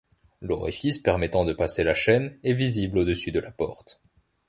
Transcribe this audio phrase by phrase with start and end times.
[0.41, 4.01] L’orifice permettant de passer la chaîne est visible au-dessus de la porte.